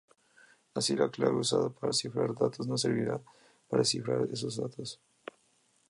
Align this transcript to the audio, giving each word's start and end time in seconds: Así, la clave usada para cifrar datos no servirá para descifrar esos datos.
Así, 0.73 0.95
la 0.95 1.11
clave 1.11 1.35
usada 1.35 1.69
para 1.69 1.93
cifrar 1.93 2.33
datos 2.33 2.65
no 2.67 2.75
servirá 2.75 3.21
para 3.69 3.81
descifrar 3.81 4.27
esos 4.31 4.57
datos. 4.57 4.99